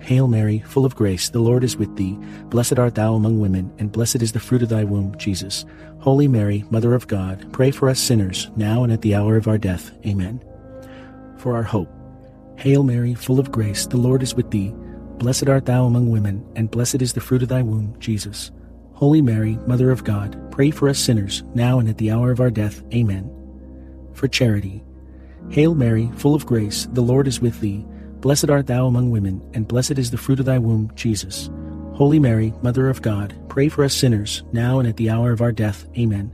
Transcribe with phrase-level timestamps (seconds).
[0.00, 2.18] Hail Mary, full of grace, the Lord is with thee.
[2.44, 5.66] Blessed art thou among women, and blessed is the fruit of thy womb, Jesus.
[5.98, 9.48] Holy Mary, Mother of God, pray for us sinners, now and at the hour of
[9.48, 9.90] our death.
[10.06, 10.42] Amen.
[11.36, 11.90] For our hope.
[12.56, 14.72] Hail Mary, full of grace, the Lord is with thee.
[15.18, 18.52] Blessed art thou among women, and blessed is the fruit of thy womb, Jesus.
[18.92, 22.40] Holy Mary, Mother of God, pray for us sinners, now and at the hour of
[22.40, 22.82] our death.
[22.92, 23.30] Amen.
[24.12, 24.82] For charity.
[25.50, 27.84] Hail Mary, full of grace, the Lord is with thee.
[28.20, 31.50] Blessed art thou among women, and blessed is the fruit of thy womb, Jesus.
[31.92, 35.40] Holy Mary, Mother of God, pray for us sinners, now and at the hour of
[35.40, 35.86] our death.
[35.96, 36.32] Amen.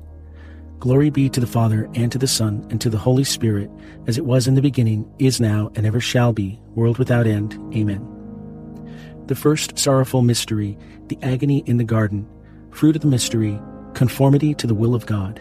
[0.78, 3.70] Glory be to the Father, and to the Son, and to the Holy Spirit,
[4.06, 7.58] as it was in the beginning, is now, and ever shall be, world without end.
[7.74, 8.06] Amen.
[9.26, 10.76] The first sorrowful mystery,
[11.08, 12.28] the agony in the garden.
[12.70, 13.60] Fruit of the mystery,
[13.94, 15.40] conformity to the will of God.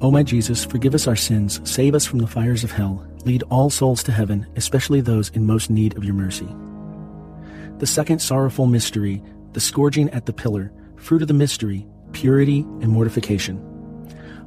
[0.00, 3.42] O my Jesus, forgive us our sins, save us from the fires of hell, lead
[3.50, 6.48] all souls to heaven, especially those in most need of your mercy.
[7.78, 9.20] The second sorrowful mystery,
[9.54, 13.60] the scourging at the pillar, fruit of the mystery, purity and mortification.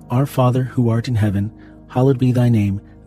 [0.10, 1.52] Our Father who art in heaven,
[1.90, 2.80] hallowed be thy name.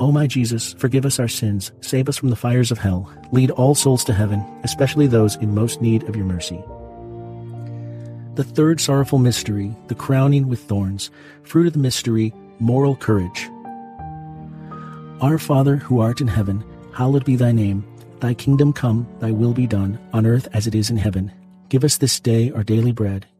[0.00, 3.50] O my Jesus, forgive us our sins, save us from the fires of hell, lead
[3.52, 6.62] all souls to heaven, especially those in most need of your mercy.
[8.34, 11.12] The third sorrowful mystery, the crowning with thorns.
[11.44, 13.48] Fruit of the mystery, moral courage.
[15.20, 17.86] Our Father, who art in heaven, hallowed be thy name.
[18.18, 21.30] Thy kingdom come, thy will be done, on earth as it is in heaven.
[21.68, 23.26] Give us this day our daily bread,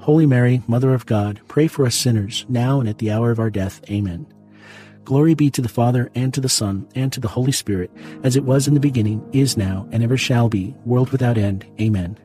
[0.00, 3.38] Holy Mary, Mother of God, pray for us sinners, now and at the hour of
[3.38, 3.82] our death.
[3.90, 4.26] Amen.
[5.04, 7.90] Glory be to the Father, and to the Son, and to the Holy Spirit,
[8.22, 11.66] as it was in the beginning, is now, and ever shall be, world without end.
[11.78, 12.18] Amen.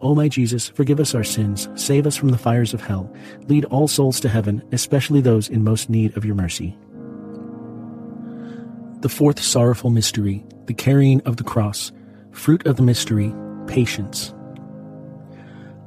[0.00, 3.12] O my Jesus, forgive us our sins, save us from the fires of hell,
[3.48, 6.76] lead all souls to heaven, especially those in most need of your mercy.
[9.00, 11.90] The fourth sorrowful mystery, the carrying of the cross.
[12.30, 13.34] Fruit of the mystery,
[13.66, 14.32] patience.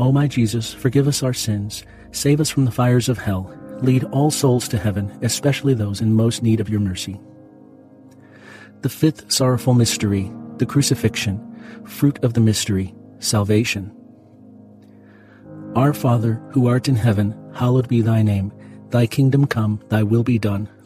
[0.00, 4.02] O my Jesus, forgive us our sins, save us from the fires of hell, lead
[4.04, 7.20] all souls to heaven, especially those in most need of your mercy.
[8.80, 11.38] The fifth sorrowful mystery the crucifixion,
[11.84, 13.94] fruit of the mystery, salvation.
[15.76, 18.52] Our Father, who art in heaven, hallowed be thy name.
[18.88, 20.68] Thy kingdom come, thy will be done,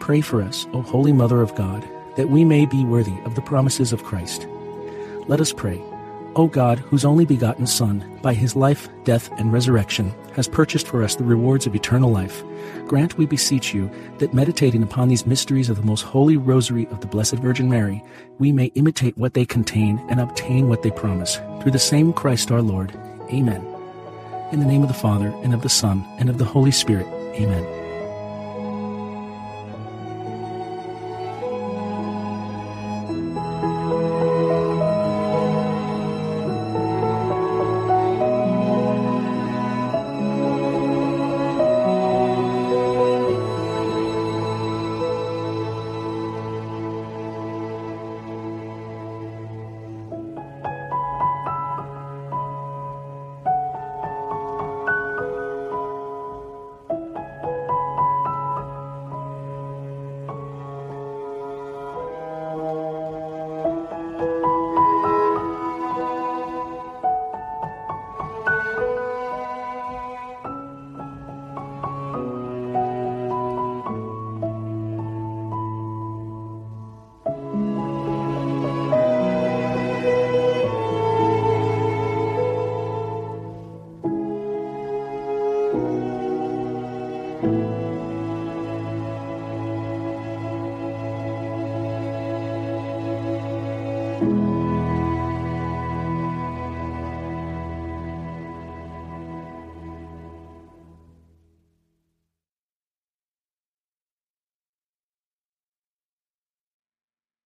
[0.00, 3.42] pray for us, O Holy Mother of God, that we may be worthy of the
[3.42, 4.46] promises of Christ.
[5.28, 5.82] Let us pray.
[6.36, 11.02] O God, whose only begotten Son, by his life, death, and resurrection, has purchased for
[11.02, 12.44] us the rewards of eternal life,
[12.86, 17.00] grant, we beseech you, that meditating upon these mysteries of the most holy rosary of
[17.00, 18.04] the Blessed Virgin Mary,
[18.38, 21.40] we may imitate what they contain and obtain what they promise.
[21.62, 22.92] Through the same Christ our Lord.
[23.30, 23.66] Amen.
[24.52, 27.06] In the name of the Father, and of the Son, and of the Holy Spirit.
[27.34, 27.75] Amen.